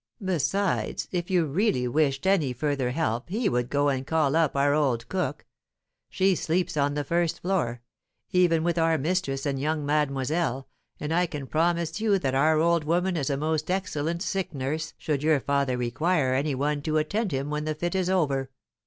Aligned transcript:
Besides, 0.25 1.07
if 1.11 1.29
you 1.29 1.45
really 1.45 1.87
wished 1.87 2.25
any 2.25 2.53
further 2.53 2.89
help 2.89 3.29
he 3.29 3.47
would 3.47 3.69
go 3.69 3.89
and 3.89 4.07
call 4.07 4.35
up 4.35 4.55
our 4.55 4.73
old 4.73 5.07
cook; 5.09 5.45
she 6.09 6.33
sleeps 6.33 6.75
on 6.75 6.95
the 6.95 7.03
first 7.03 7.41
floor, 7.41 7.83
even 8.31 8.63
with 8.63 8.79
our 8.79 8.97
mistress 8.97 9.45
and 9.45 9.59
young 9.59 9.85
mademoiselle, 9.85 10.67
and 10.99 11.13
I 11.13 11.27
can 11.27 11.45
promise 11.45 12.01
you 12.01 12.17
that 12.17 12.33
our 12.33 12.57
old 12.57 12.83
woman 12.83 13.15
is 13.15 13.29
a 13.29 13.37
most 13.37 13.69
excellent 13.69 14.23
sick 14.23 14.55
nurse 14.55 14.95
should 14.97 15.21
your 15.21 15.39
father 15.39 15.77
require 15.77 16.33
any 16.33 16.55
one 16.55 16.81
to 16.81 16.97
attend 16.97 17.29
to 17.29 17.35
him 17.35 17.51
when 17.51 17.65
the 17.65 17.75
fit 17.75 17.93
is 17.93 18.09
over." 18.09 18.49